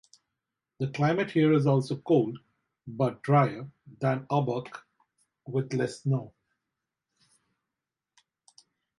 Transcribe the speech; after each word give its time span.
The 0.79 0.87
climate 0.87 1.29
here 1.29 1.53
is 1.53 1.67
also 1.67 1.97
cold, 1.97 2.39
but 2.87 3.21
drier 3.21 3.69
than 3.99 4.21
in 4.21 4.25
Aubrac, 4.29 4.81
with 5.45 5.71
less 5.75 6.01
snow. 6.01 6.33